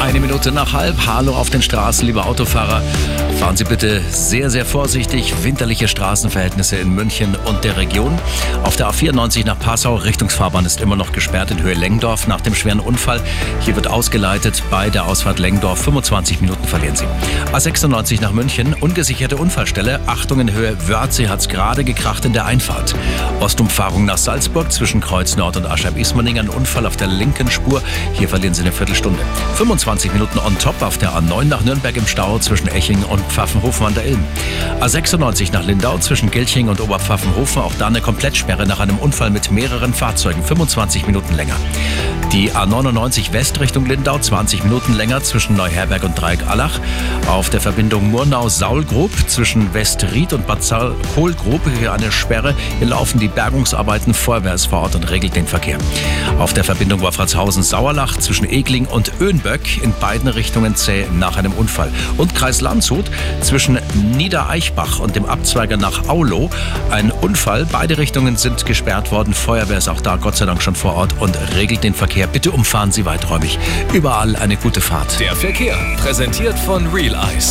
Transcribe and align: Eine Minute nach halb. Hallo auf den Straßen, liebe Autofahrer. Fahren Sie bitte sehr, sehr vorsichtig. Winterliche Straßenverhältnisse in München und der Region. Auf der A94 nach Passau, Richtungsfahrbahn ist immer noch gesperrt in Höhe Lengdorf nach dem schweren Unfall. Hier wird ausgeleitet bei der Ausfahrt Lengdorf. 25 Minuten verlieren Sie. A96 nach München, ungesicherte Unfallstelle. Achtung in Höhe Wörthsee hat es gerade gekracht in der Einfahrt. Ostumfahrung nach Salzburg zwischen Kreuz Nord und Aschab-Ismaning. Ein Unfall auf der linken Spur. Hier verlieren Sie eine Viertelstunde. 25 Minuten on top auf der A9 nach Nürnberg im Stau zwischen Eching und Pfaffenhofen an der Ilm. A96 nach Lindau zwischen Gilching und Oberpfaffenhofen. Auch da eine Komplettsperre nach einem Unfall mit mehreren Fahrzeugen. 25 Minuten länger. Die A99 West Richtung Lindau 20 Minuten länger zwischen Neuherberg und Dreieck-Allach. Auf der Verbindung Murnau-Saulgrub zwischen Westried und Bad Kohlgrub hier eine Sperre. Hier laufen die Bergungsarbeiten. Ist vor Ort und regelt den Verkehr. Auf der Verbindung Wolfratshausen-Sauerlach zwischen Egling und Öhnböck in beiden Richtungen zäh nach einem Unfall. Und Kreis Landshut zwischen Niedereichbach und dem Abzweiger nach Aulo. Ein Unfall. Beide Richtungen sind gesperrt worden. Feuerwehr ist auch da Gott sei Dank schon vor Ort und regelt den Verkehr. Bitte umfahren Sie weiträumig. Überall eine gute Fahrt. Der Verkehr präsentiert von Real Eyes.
Eine 0.00 0.18
Minute 0.18 0.50
nach 0.50 0.72
halb. 0.72 0.96
Hallo 1.06 1.34
auf 1.34 1.50
den 1.50 1.60
Straßen, 1.60 2.06
liebe 2.06 2.24
Autofahrer. 2.24 2.82
Fahren 3.38 3.56
Sie 3.56 3.64
bitte 3.64 4.00
sehr, 4.10 4.48
sehr 4.48 4.64
vorsichtig. 4.64 5.34
Winterliche 5.42 5.88
Straßenverhältnisse 5.88 6.76
in 6.76 6.94
München 6.94 7.36
und 7.44 7.64
der 7.64 7.76
Region. 7.76 8.18
Auf 8.64 8.76
der 8.76 8.88
A94 8.88 9.44
nach 9.44 9.58
Passau, 9.58 9.96
Richtungsfahrbahn 9.96 10.64
ist 10.64 10.80
immer 10.80 10.96
noch 10.96 11.12
gesperrt 11.12 11.50
in 11.50 11.62
Höhe 11.62 11.74
Lengdorf 11.74 12.26
nach 12.28 12.40
dem 12.40 12.54
schweren 12.54 12.80
Unfall. 12.80 13.20
Hier 13.60 13.76
wird 13.76 13.88
ausgeleitet 13.88 14.62
bei 14.70 14.88
der 14.88 15.04
Ausfahrt 15.04 15.38
Lengdorf. 15.38 15.82
25 15.82 16.40
Minuten 16.40 16.66
verlieren 16.66 16.96
Sie. 16.96 17.06
A96 17.52 18.22
nach 18.22 18.32
München, 18.32 18.74
ungesicherte 18.80 19.36
Unfallstelle. 19.36 20.00
Achtung 20.06 20.40
in 20.40 20.52
Höhe 20.52 20.76
Wörthsee 20.88 21.28
hat 21.28 21.40
es 21.40 21.48
gerade 21.48 21.84
gekracht 21.84 22.24
in 22.24 22.32
der 22.32 22.46
Einfahrt. 22.46 22.94
Ostumfahrung 23.40 24.06
nach 24.06 24.18
Salzburg 24.18 24.72
zwischen 24.72 25.00
Kreuz 25.00 25.36
Nord 25.36 25.58
und 25.58 25.66
Aschab-Ismaning. 25.66 26.38
Ein 26.38 26.48
Unfall 26.48 26.86
auf 26.86 26.96
der 26.96 27.08
linken 27.08 27.50
Spur. 27.50 27.82
Hier 28.14 28.28
verlieren 28.28 28.54
Sie 28.54 28.62
eine 28.62 28.72
Viertelstunde. 28.72 29.20
25 29.56 29.89
Minuten 29.90 30.38
on 30.38 30.56
top 30.58 30.80
auf 30.82 30.98
der 30.98 31.10
A9 31.10 31.44
nach 31.46 31.62
Nürnberg 31.62 31.96
im 31.96 32.06
Stau 32.06 32.38
zwischen 32.38 32.68
Eching 32.68 33.02
und 33.04 33.20
Pfaffenhofen 33.22 33.86
an 33.86 33.94
der 33.94 34.06
Ilm. 34.06 34.24
A96 34.80 35.52
nach 35.52 35.64
Lindau 35.64 35.98
zwischen 35.98 36.30
Gilching 36.30 36.68
und 36.68 36.80
Oberpfaffenhofen. 36.80 37.60
Auch 37.60 37.74
da 37.76 37.88
eine 37.88 38.00
Komplettsperre 38.00 38.66
nach 38.66 38.78
einem 38.78 38.98
Unfall 38.98 39.30
mit 39.30 39.50
mehreren 39.50 39.92
Fahrzeugen. 39.92 40.44
25 40.44 41.06
Minuten 41.08 41.34
länger. 41.34 41.56
Die 42.32 42.52
A99 42.52 43.32
West 43.32 43.58
Richtung 43.58 43.86
Lindau 43.86 44.16
20 44.16 44.62
Minuten 44.62 44.94
länger 44.94 45.20
zwischen 45.20 45.56
Neuherberg 45.56 46.04
und 46.04 46.14
Dreieck-Allach. 46.14 46.78
Auf 47.26 47.50
der 47.50 47.60
Verbindung 47.60 48.08
Murnau-Saulgrub 48.12 49.10
zwischen 49.26 49.74
Westried 49.74 50.32
und 50.32 50.46
Bad 50.46 50.60
Kohlgrub 51.16 51.60
hier 51.80 51.92
eine 51.92 52.12
Sperre. 52.12 52.54
Hier 52.78 52.86
laufen 52.86 53.18
die 53.18 53.26
Bergungsarbeiten. 53.26 54.12
Ist 54.12 54.66
vor 54.66 54.82
Ort 54.82 54.94
und 54.94 55.10
regelt 55.10 55.34
den 55.34 55.48
Verkehr. 55.48 55.78
Auf 56.38 56.54
der 56.54 56.62
Verbindung 56.62 57.00
Wolfratshausen-Sauerlach 57.00 58.18
zwischen 58.18 58.48
Egling 58.48 58.86
und 58.86 59.10
Öhnböck 59.20 59.82
in 59.82 59.92
beiden 59.98 60.28
Richtungen 60.28 60.76
zäh 60.76 61.06
nach 61.18 61.36
einem 61.36 61.52
Unfall. 61.52 61.90
Und 62.16 62.36
Kreis 62.36 62.60
Landshut 62.60 63.06
zwischen 63.40 63.80
Niedereichbach 64.16 65.00
und 65.00 65.16
dem 65.16 65.24
Abzweiger 65.24 65.76
nach 65.76 66.08
Aulo. 66.08 66.48
Ein 66.90 67.10
Unfall. 67.10 67.66
Beide 67.66 67.98
Richtungen 67.98 68.36
sind 68.36 68.66
gesperrt 68.66 69.10
worden. 69.10 69.34
Feuerwehr 69.34 69.78
ist 69.78 69.88
auch 69.88 70.00
da 70.00 70.14
Gott 70.14 70.36
sei 70.36 70.46
Dank 70.46 70.62
schon 70.62 70.76
vor 70.76 70.94
Ort 70.94 71.16
und 71.18 71.36
regelt 71.56 71.82
den 71.82 71.94
Verkehr. 72.20 72.26
Bitte 72.26 72.50
umfahren 72.50 72.92
Sie 72.92 73.04
weiträumig. 73.04 73.58
Überall 73.92 74.36
eine 74.36 74.56
gute 74.56 74.80
Fahrt. 74.80 75.20
Der 75.20 75.34
Verkehr 75.34 75.76
präsentiert 75.98 76.58
von 76.58 76.86
Real 76.88 77.14
Eyes. 77.14 77.38